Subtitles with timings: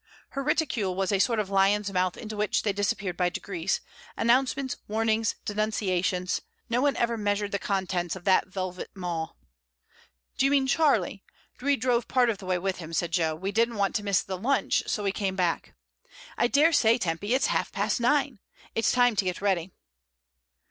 [0.29, 3.81] Her reticule was a sort of lion's mouth into which they disappeared by degrees—
[4.17, 9.33] announce ments, warnings, denunciations; no one ever mea sured the contents of that velvet maw.
[10.39, 11.23] "Do you mean Charlie?
[11.61, 13.35] We drove part of the way with him," said Jo.
[13.35, 15.75] "We didn't want to miss the lunch, so we came back.
[16.35, 18.39] I say, Tempy, it's half past nine.
[18.73, 19.69] It's time to get ready."